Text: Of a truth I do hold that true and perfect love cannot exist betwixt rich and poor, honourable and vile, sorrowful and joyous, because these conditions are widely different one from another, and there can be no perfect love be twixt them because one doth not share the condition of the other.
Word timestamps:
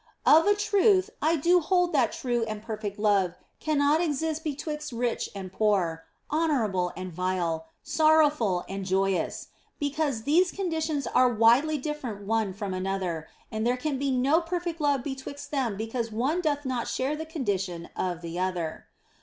Of 0.25 0.47
a 0.47 0.55
truth 0.55 1.11
I 1.21 1.35
do 1.35 1.59
hold 1.59 1.93
that 1.93 2.11
true 2.11 2.43
and 2.45 2.63
perfect 2.63 2.97
love 2.97 3.35
cannot 3.59 4.01
exist 4.01 4.43
betwixt 4.43 4.91
rich 4.91 5.29
and 5.35 5.53
poor, 5.53 6.05
honourable 6.31 6.91
and 6.97 7.13
vile, 7.13 7.67
sorrowful 7.83 8.65
and 8.67 8.83
joyous, 8.83 9.49
because 9.79 10.23
these 10.23 10.51
conditions 10.51 11.05
are 11.05 11.29
widely 11.31 11.77
different 11.77 12.25
one 12.25 12.51
from 12.51 12.73
another, 12.73 13.27
and 13.51 13.61
there 13.63 13.77
can 13.77 13.99
be 13.99 14.09
no 14.09 14.41
perfect 14.41 14.81
love 14.81 15.03
be 15.03 15.13
twixt 15.13 15.51
them 15.51 15.77
because 15.77 16.11
one 16.11 16.41
doth 16.41 16.65
not 16.65 16.87
share 16.87 17.15
the 17.15 17.23
condition 17.27 17.87
of 17.95 18.21
the 18.23 18.39
other. 18.39 18.87